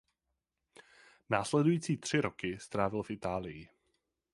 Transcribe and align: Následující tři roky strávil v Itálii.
Následující 1.29 1.97
tři 1.97 2.21
roky 2.21 2.59
strávil 2.59 3.03
v 3.03 3.11
Itálii. 3.11 3.69